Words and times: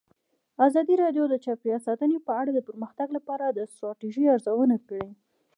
ازادي 0.65 0.95
راډیو 1.03 1.23
د 1.29 1.35
چاپیریال 1.45 1.81
ساتنه 1.87 2.17
په 2.27 2.33
اړه 2.41 2.51
د 2.53 2.59
پرمختګ 2.69 3.07
لپاره 3.17 3.45
د 3.47 3.59
ستراتیژۍ 3.73 4.25
ارزونه 4.33 4.75
کړې. 4.87 5.07